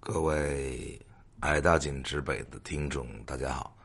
[0.00, 0.98] 各位
[1.40, 3.76] 爱大紧直北的听众，大家好！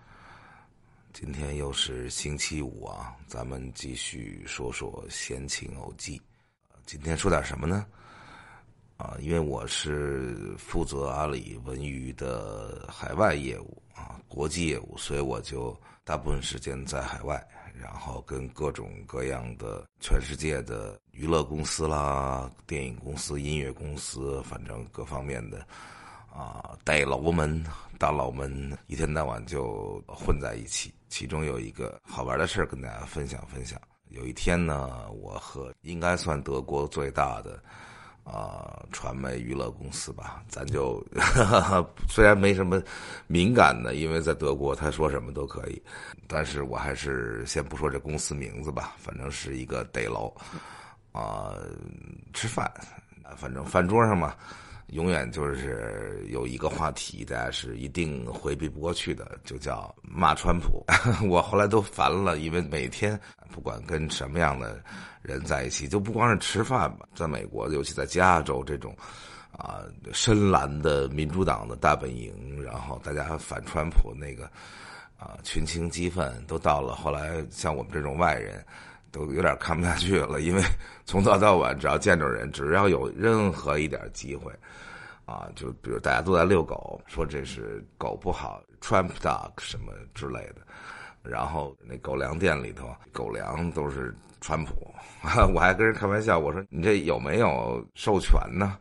[1.12, 6.22] 今天又是星期五啊，咱们继续说说闲情偶记。
[6.86, 7.86] 今天说点什么呢？
[8.96, 25.68] 啊，因为我是负责阿里文娱的海外业务啊，国际业务，所以我就大部分时间在海外，然后跟各种各样的全世界的娱乐公司啦、电影公司、音乐公司，反正各方面的。
[26.34, 27.64] 啊，大佬们、
[28.00, 30.92] 大佬们一天到晚就混在一起。
[31.08, 33.80] 其中有一个好玩的事儿跟大家分享分享。
[34.10, 37.62] 有一天呢，我和应该算德国最大的
[38.24, 41.06] 啊传媒娱乐公司吧， 咱就
[42.10, 42.82] 虽然没什么
[43.28, 45.80] 敏感的，因为在德国他说什么都可以，
[46.28, 50.34] 但是我还是先不说这公司名字吧，反正是一个大佬
[51.12, 51.54] 啊
[52.34, 52.72] 吃饭，
[53.38, 54.36] 反正饭桌上嘛。
[54.94, 60.86] 永远就是有一个话题，大家是一定回避不过去的，就叫骂川普。
[61.28, 63.20] 我后来都烦了，因为每天
[63.52, 64.82] 不管跟什么样的
[65.22, 68.96] 人在一起，就不光是吃饭吧，在美国，尤其在加州这种
[69.52, 69.82] 啊
[70.14, 74.46] 深蓝的民主党的大本营，然后大家反川普那个
[75.18, 78.64] 啊群情激愤，都到了后来像我们这种外人。
[79.14, 80.62] 都有点看不下去了，因为
[81.06, 84.52] 从早到晚，只要见着人，只要有任何一点机会，
[85.26, 90.62] 啊，就比如大家都在遛狗，说这是狗不好，Trump dog 什么之类的，
[91.22, 94.74] 然后那狗粮店里头狗粮都是川普，
[95.54, 98.76] 我还跟人开玩笑，我说你这有没有授权呢？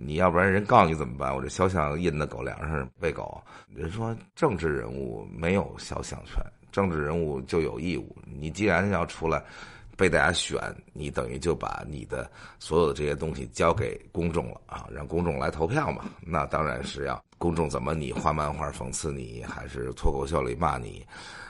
[0.00, 1.34] 你要不然人告你怎么办？
[1.34, 3.42] 我这肖像印在狗粮上喂狗，
[3.74, 6.36] 人说政治人物没有肖像权，
[6.70, 9.42] 政治人物就有义务，你既然要出来。
[9.98, 10.56] 被大家选，
[10.92, 16.04] 你等于就把你的所有的这些东西交给公众了啊，让公众来投票嘛。
[16.20, 21.04] 那当然是要公众怎么你画漫画讽刺你，还是脱口秀里骂你，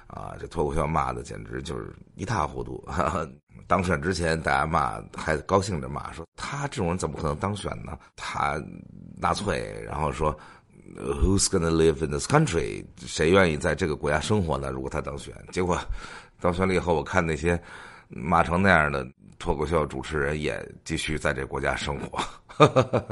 [0.07, 2.83] 啊，这脱口秀骂的简直就是一塌糊涂。
[3.69, 7.99] 当选之前大家骂还高兴着骂，说他这种人怎么可能当选呢？
[8.17, 8.59] 他
[9.19, 10.35] 纳粹，然后说
[10.97, 12.83] Who's gonna live in this country？
[12.97, 14.71] 谁愿意在这个国家生活呢？
[14.71, 15.79] 如果他当选，结果
[16.41, 17.61] 当选了以后，我看那些。
[18.09, 19.07] 骂成那样的
[19.39, 22.19] 脱口秀主持人也继续在这国家生活，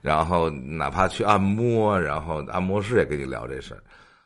[0.00, 3.82] 然后哪怕去按摩，然后按摩师也跟你聊这事儿。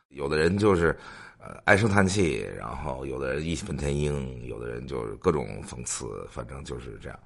[0.09, 0.95] 有的人就是
[1.39, 7.19] 呃唉声叹气，然后有的人义愤填膺，有的人就是各种讽刺，反正就是这样。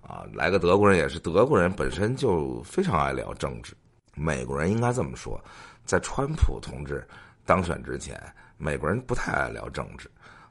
[0.00, 3.74] 啊，来个德国人也是，德国人本身就非常爱聊政治。
[4.14, 5.38] 美国人应该这么说，
[5.84, 7.06] 在川普同志
[7.44, 8.20] 当选之前，
[8.56, 10.10] 美国人不太爱聊政治。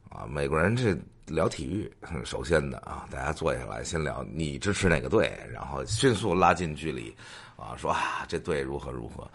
[0.09, 0.95] 啊，美国人这
[1.27, 1.91] 聊体育，
[2.25, 7.15] 首先的啊，大家坐下来先聊你支持哪个队，然后迅速拉近距离，
[7.55, 9.29] 啊，说啊这队如何如何，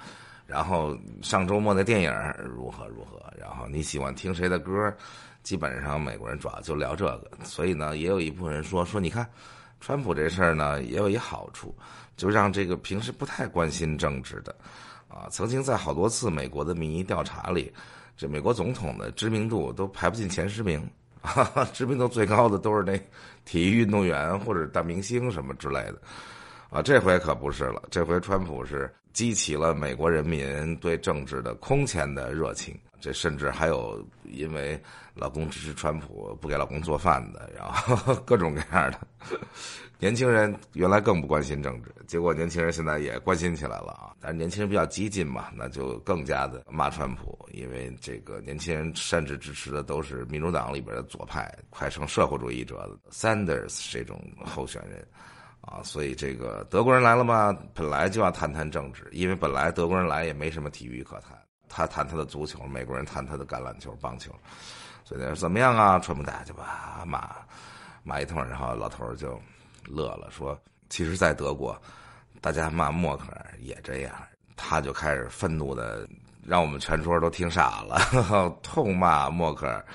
[0.47, 2.13] 然后上周末的电影
[2.45, 4.95] 如何如何，然后你喜欢听谁的歌，
[5.43, 9.27] 基本上美国人主要就聊这个，所以呢，也有一部分人说说你看，
[9.81, 11.75] 川普这事儿呢也有一好处，
[12.17, 14.55] 就让这个平时不太关心政治的，
[15.09, 17.73] 啊，曾经在好多次美国的民意调查里。
[18.19, 20.89] 这美国总统的知名度都排不进前十名，
[21.75, 22.99] 知名度最高的都是那
[23.45, 26.01] 体育运动员或者大明星什么之类的，
[26.71, 34.81] 啊，这回可不是了，这回川普是激起了美国人民对政治的空前的热情，这甚至还有因为
[35.15, 39.01] 老公支持川普不给老公做饭的，然后 各种各样的。
[39.99, 44.15] 年轻人原来更不关心政治，结果年轻人现在也关心起来了啊！
[44.21, 55.03] 但是年轻人比较激进嘛，那就更加的骂川普，因为这个年轻人甚至支持的都是民主党里边的左派、快成社会主义者了 Sanders 这种候选人
[55.63, 55.83] 啊。
[55.83, 61.35] 所以这个德国人来了嘛，本来就要谈谈政治，因为本来德国人来也没什么体育可谈，
[61.69, 64.31] 他谈他的足球，美国人谈他的橄榄球、棒球，
[65.05, 65.99] 所以说怎么样啊？
[65.99, 67.31] 川普大家就把骂
[68.03, 69.41] 骂一通，然后老头就。
[69.89, 70.61] 乐了，说
[70.91, 71.81] ：“其实，在德国，
[72.41, 74.13] 大家骂默克尔也这样。”
[74.57, 76.09] 他就开始愤怒的，
[76.45, 78.01] 让我们全桌都听傻了，
[78.65, 79.87] 痛骂默克尔，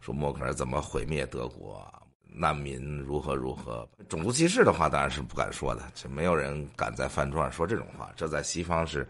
[0.00, 1.84] 说默克尔怎么毁灭德国，
[2.28, 8.12] 难民如何如何，种族歧视的话当然是不敢说的，就没有人敢在饭桌上说这种话。
[8.14, 9.04] 这在西方是，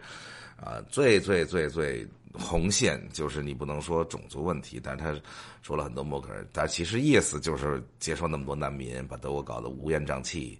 [0.55, 2.07] 啊，最最最最。
[2.37, 5.17] 红线就是你不能说种族问题，但是他
[5.61, 10.59] 说了很多默克尔，但其实意思就是接受那么多难民，把德国搞得乌烟瘴气，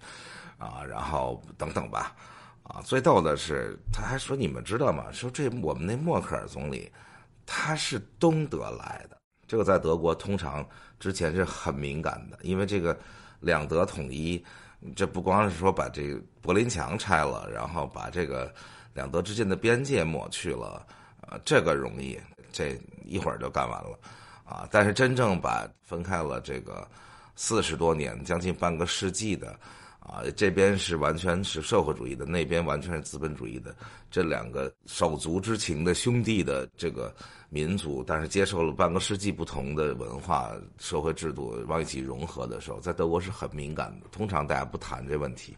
[0.57, 2.15] 啊，然后等等吧，
[2.63, 5.11] 啊，最逗的是他还说你们知道吗？
[5.11, 6.89] 说这我们那默克尔总理
[7.45, 10.65] 他是东德来的，这个在德国通常
[10.97, 12.97] 之前是很敏感的，因为这个
[13.41, 14.41] 两德统一，
[14.95, 18.55] 这不光是说把这个柏林墙拆了，然后把这个
[18.95, 20.85] 两德之间的边界抹去了，
[21.29, 22.19] 呃，这个容易，
[22.51, 22.75] 这
[23.05, 23.99] 一会儿就干完了，
[24.43, 26.87] 啊，但是真正把分开了这个
[27.35, 29.55] 四十多年，将近半个世纪的。
[30.07, 33.75] 啊，这边是完全是社会主义的，那边完全是资本主义的，
[34.11, 37.13] 这两个手足之情的兄弟的这个
[37.49, 44.07] 民族，但是接受了半个世纪不同的文化、社会制度往一起融合的时候，在德国是很敏感的。
[44.11, 45.57] 通常大家不谈这问题，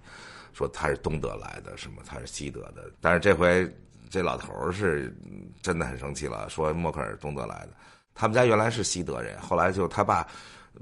[0.53, 2.89] 说他是东德来的，什么他是西德的。
[3.01, 3.69] 但是这回
[4.09, 5.13] 这老头是
[5.61, 7.73] 真的很生气了，说默克尔是东德来的，
[8.15, 10.25] 他们家原来是西德人，后来就他爸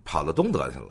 [0.03, 0.89] 跑到东德去了。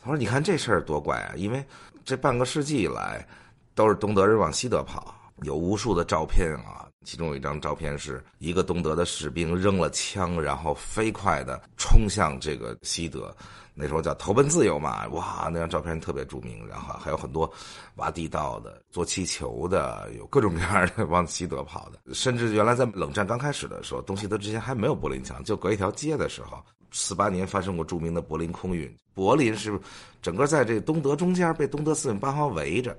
[0.00, 1.62] 他说：“你看这事儿多怪啊，因为。”
[2.04, 3.26] 这半个世纪以来，
[3.74, 6.86] 都是东德人往西德跑，有无数的照片啊。
[7.04, 13.34] 其中有一张照片是一个东德的士兵扔了枪，然后飞快的冲向这个西德。
[13.74, 16.66] 那时候叫投奔自由嘛，哇，那张照片特别著名。
[16.66, 17.52] 然后还有很多
[17.96, 22.14] 挖地道的、做气球的，有各种各样的 往西德跑的。
[22.14, 26.64] 甚至原来在冷战刚开始的时候，东西德之间还没有柏林墙，就隔一条街的时候。
[26.96, 29.76] 四八年发生过著名的柏林空运，柏林是
[30.22, 32.96] 整个在这东德中间被东德四面八方围着，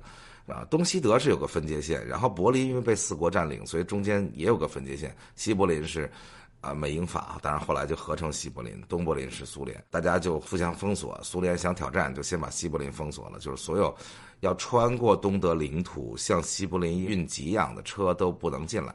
[0.48, 5.16] 啊，东西德是有个分界线，然后柏林因为被四国占领，所以中间也有个分界线。
[5.38, 6.12] 西柏林是
[6.60, 11.18] 啊美英法，当然后来就合成西柏林，东柏林是苏联，大家就互相封锁。
[11.24, 13.96] 苏联想挑战，就先把西柏林封锁了，就是所有
[14.42, 18.94] 要穿过东德领土向西柏林运给养的车都不能进来，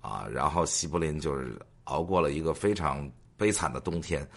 [0.00, 3.10] 啊，然后西柏林就是熬过了一个非常。
[3.36, 4.28] 悲惨的冬天，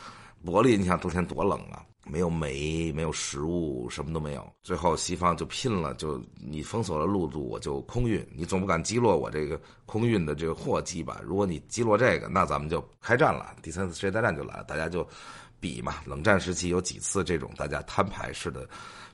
[0.44, 1.86] 柏林，你想冬天多冷啊！
[2.06, 4.52] 没有煤，没有食物，什么都没有。
[4.64, 8.26] 最后西方就拼了，就你封锁了陆路，我就空运。
[8.36, 11.22] 你总不敢击落我这个空运的这个货机吧？
[11.24, 14.64] 如果你击落这个，那咱们就开战了，第三次世界大战就来了。
[14.64, 15.08] 大家就
[15.60, 15.98] 比嘛。
[16.06, 18.68] 冷战时期有几次这种大家摊牌式的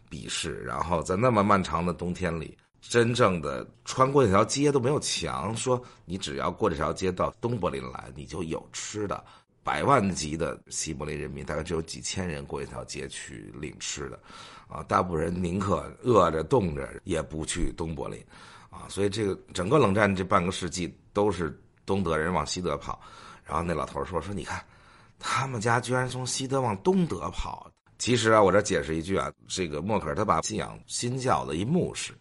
[0.08, 9.22] 比试，然后在那么漫长的冬天里，真正的穿过那条街都没有墙，说你只要过这条街到东柏林来，你就有吃的。
[9.66, 14.20] 百万级的西柏林人民，大概只有几千人过一条街去领吃的，
[14.68, 18.24] 啊，大部分人宁可饿着冻着也不去东柏林，
[18.70, 23.02] 啊，所以这个整个冷战这半个世纪都是东德人往西德跑，
[23.44, 24.64] 然后那老头说说你看，
[25.18, 27.68] 他们家居然从西德往东德跑，
[27.98, 32.14] 其实啊，我这解释一句啊，这个默克尔他把信仰新教的一牧师。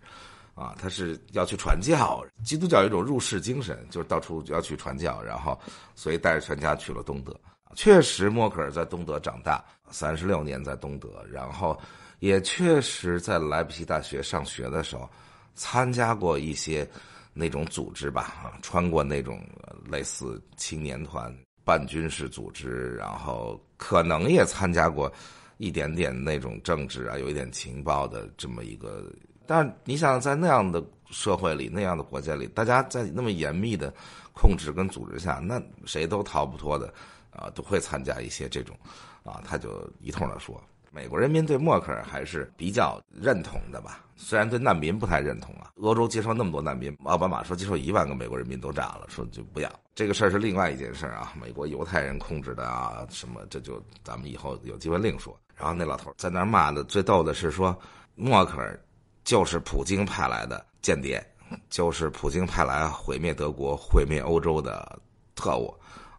[0.55, 5.59] 啊，他是要去传教，基督教有一种入世精神，就是到处要去传教，然后
[5.97, 7.35] 所以带着全家去了东德。
[7.75, 11.77] 确实，默克尔在东德长大，三十六年在东德，然后
[12.21, 15.11] 也确实在莱比锡大学上学的时候
[15.57, 16.89] 参加过一些
[17.33, 19.45] 那种组织吧，穿过那种
[19.91, 25.13] 类似青年团、半军事组织，然后可能也参加过
[25.57, 29.13] 一点点那种政治啊，有一点情报的这么一个。
[29.47, 33.93] 但你想在那样的社会里、那样的国家里，大家在那么严密的
[34.33, 36.93] 控制跟组织下，那谁都逃不脱的，
[37.31, 38.77] 啊，都会参加一些这种，
[39.23, 40.61] 啊，他就一通的说，
[40.91, 45.71] 美国人民对默克尔还是比较认同的吧，虽然对难民不太认同啊。
[45.77, 49.71] 欧洲接受那么多难民，奥巴马说接受一万个美国人民都炸了，说就不要。
[49.95, 55.39] 这个事儿是另外一件事啊，美国犹太人控制的啊，什么这就咱们以后有机会另说。
[55.55, 57.79] 然后那老头在那骂的最逗的是说
[58.17, 58.81] 默克尔。
[59.25, 61.25] 就是普京派来的间谍，
[61.71, 65.01] 就是普京派来毁灭德国、毁灭欧洲的
[65.35, 65.75] 特务，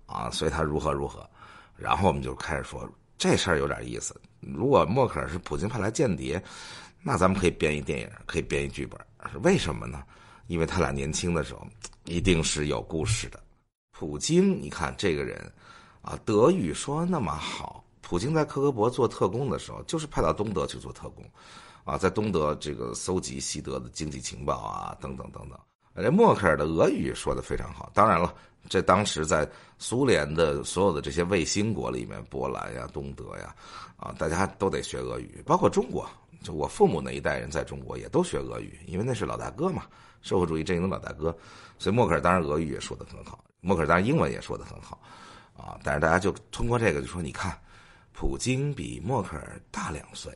[0.06, 1.28] 啊，所以他如何如何。
[1.78, 4.20] 然后我们就开始说这事儿有点意思。
[4.40, 6.42] 如果默克尔是普京派来间谍，
[7.02, 9.00] 那咱们可以编一电影，可以编一剧本。
[9.44, 10.04] 为什么呢？
[10.48, 11.66] 因为他俩年轻的时候
[12.06, 13.40] 一定是有故事的。
[13.92, 15.52] 普京，你看这个人，
[16.02, 17.84] 啊，德语说那么好。
[18.02, 21.24] 普京在克格勃做特工的时候，就是派到东德去做特工。
[21.86, 25.58] 啊，在东德这个搜集西德的经济情报啊，等等等等。
[25.96, 27.90] 这默克尔的俄语说的非常好。
[27.94, 28.36] 当然了，
[28.68, 33.56] 这当时在苏联的所有的这些卫星国里面，波兰呀、东德呀，
[33.96, 35.42] 啊，大家都得学俄语。
[35.46, 36.06] 包括中国，
[36.44, 39.84] 就我父母那一代人在中国也都学俄语，因为那是老大哥嘛，
[40.22, 41.34] 社会主义阵营的老大哥。
[41.78, 45.00] 所以默克尔当然俄语也说的很好，默克尔当然英文也说的很好。
[45.56, 47.58] 啊，但是大家就通过这个就说，你看，
[48.12, 50.36] 普京比默克尔大两岁。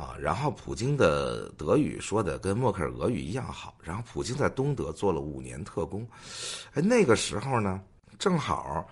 [0.00, 6.08] 啊，然后普京的德语说的跟默克尔俄语一样好，然后普京在东德做了五年特工，
[6.72, 7.78] 哎，那个时候呢，
[8.18, 8.88] 正好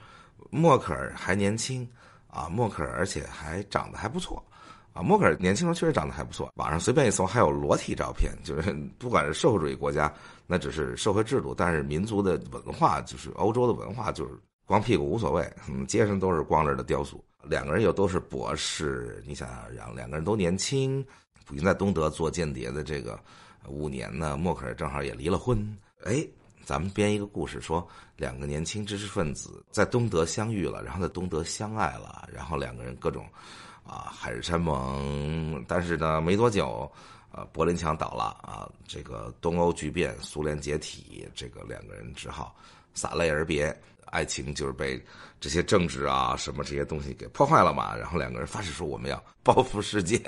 [0.50, 1.88] 默克尔还年轻，
[2.26, 4.44] 啊，默克尔而且还长得还不错，
[4.92, 10.12] 啊，默克尔年轻时候确实长得还不错，网上随便一搜还有裸体照片，就是不管是社会主义国家，
[10.46, 17.24] 那只是社会制度，但是民族的文化就是欧洲的文化就是光屁股无所谓，嗯，街上都是光着的雕塑。
[17.44, 21.04] 两个人又都是博士，你想想，两两个人都年轻，
[21.44, 23.18] 普京在东德做间谍的这个
[23.66, 25.76] 五年呢，默克尔正好也离了婚。
[26.04, 26.26] 哎，
[26.64, 33.26] 咱们编一个故事，说两个年轻知识分子在东德相遇了，然后在东德相爱了，然后两个人各种
[33.84, 35.64] 啊海誓山盟。
[35.66, 36.90] 但是呢，没多久，
[37.32, 42.54] 呃，柏林墙倒了啊，这个东欧剧变，苏联解体，这个两个人只好
[42.98, 43.74] 洒泪而别。
[44.10, 44.98] 爱情就是被
[45.38, 47.94] 这些政治啊什么这些东西给破坏了嘛。
[47.94, 50.18] 然后两个人发誓说我们要报复世界。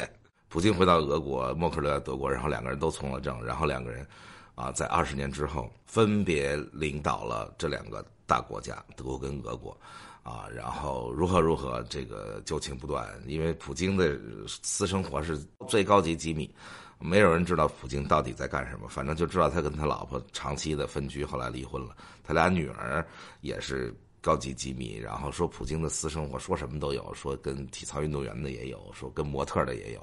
[0.49, 3.43] 普京回到俄国，默克尔在德国，然后两个人都从了政。
[3.43, 4.07] 然后两个人
[4.55, 9.75] 啊，在二十年之后分别领导了这两个大国家，德国跟俄国
[10.23, 10.45] 啊。
[10.55, 13.09] 然后如何如何，这个旧情不断。
[13.27, 16.55] 因为普京的私生活是最高级机密。
[17.03, 21.97] 没有人知道普京到底在干什么，反正就知道他跟他老婆长期的分居，后来离婚了。
[22.23, 23.05] 他俩女儿
[23.41, 30.01] 也是高级机密，然后说普京的私生活说什么都有，说跟体操运动员的也有，说跟模特的也有，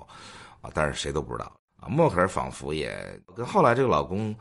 [0.60, 1.56] 啊，但是谁都不知道。
[1.80, 4.36] 啊，默克尔仿佛也跟后来这个老公，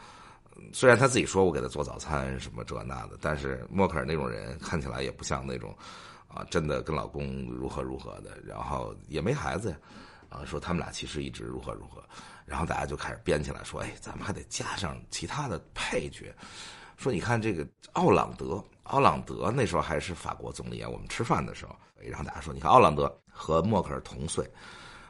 [0.72, 5.76] 虽然他自己说我给他做早餐什么这那的，但是默克尔那种人看起来也不像那种，
[6.26, 9.76] 啊，真的跟老公如何如何的，然后也没孩子呀。
[10.28, 12.02] 啊，说他们俩其实一直如何如何，
[12.46, 16.32] 然后大家就开始编起来说，哎，咱们还得加上其他的配角。
[16.96, 20.88] 说你看这个奥朗德，奥朗德那时候还是法国总理啊。
[20.88, 24.48] 我们吃饭的时候，然后大家说，你看奥朗德和默克尔同岁，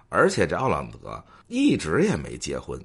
[0.09, 2.81] 而且这奥朗德一直也没结婚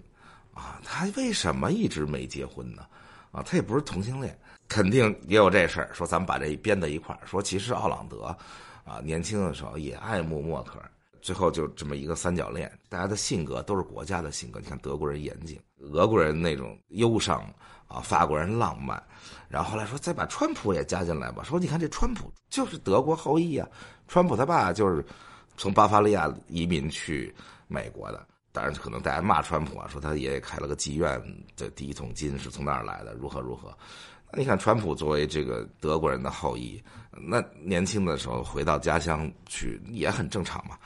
[0.53, 0.79] 啊。
[0.84, 2.86] 他为什么一直没结婚呢？
[3.31, 5.89] 啊，他也不是同性恋，肯定也有这事儿。
[5.93, 8.25] 说咱们把这编在一块儿，说其实奥朗德
[8.84, 10.91] 啊，年轻的时候也爱慕默克尔。
[11.22, 14.60] 最后就这么一个三角恋，大家的性格都是国家的性格。
[14.60, 17.42] 你看德国人严谨，俄国人那种忧伤
[17.88, 19.01] 啊，法国人浪漫。
[19.48, 23.68] 然后后来说再把川普也加进来吧，说你看这川普就是德国后裔啊，
[24.08, 25.06] 川普他爸就是
[25.58, 27.34] 从巴伐利亚移民去
[27.68, 28.25] 美国的。
[28.54, 31.22] 当然可能大家骂川普啊，说他爷爷开了个妓院，
[31.56, 33.74] 这第一桶金是从那儿来的，如何如何。
[34.30, 40.78] 那你看川普作为这个德国人的后裔，那年轻的时候回到家乡去也很正常嘛。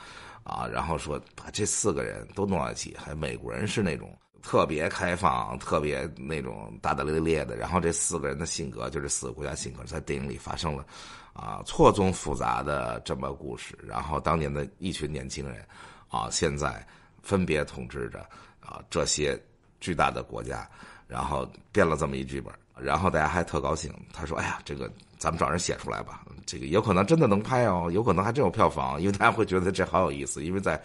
[0.45, 10.85] 啊，然后说把这四个人都弄到一起，还美国人是那种特别开放、特别那种大大咧咧的，然后这四个人的性格，就是四个国家性格，在电影里发生了
[11.33, 13.75] 啊错综复杂的这么故事。
[13.81, 15.65] 然后当年的一群年轻人
[16.09, 16.85] 啊，现在
[17.23, 18.19] 分别统治着
[18.59, 19.35] 啊这些
[19.79, 20.67] 巨大的国家，
[21.07, 22.53] 然后编了这么一剧本。
[22.77, 30.43] 然后大家还特高兴，他说：“哎呀，这个咱们找人写出来吧，这个有可能真的能拍哦，有可能还真有票房，因为大家会觉得这好有意思。
[30.43, 30.77] 因为在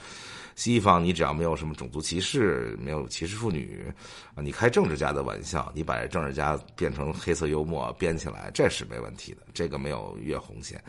[0.55, 3.93] 西方，你只要没有什么种族歧视，没有歧视妇女，
[4.37, 10.81] 啊，你开政治家的玩笑，你把政治家变成黑色幽默编起来，这是没问题的，这个没有越红线。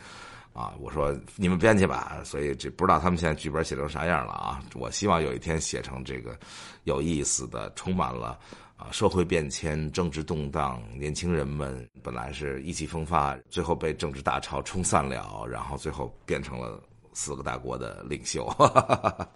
[0.52, 4.62] 啊，我说你们编去吧，所以这不知道他们现在剧本写成啥样了啊。
[4.74, 6.38] 我希望有一天写成这个
[6.84, 8.38] 有意思的，充满了。”
[8.82, 16.82] 啊，社会变迁，政治动荡，年轻人们本来是意气风发，最后被政治大潮冲散了，然后最后变成了
[17.12, 18.44] 四个大国的领袖。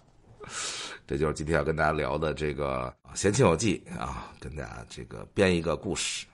[1.07, 6.25] 这就是今天要跟大家聊的这个《闲情有记》啊，跟大家这个编一个故事。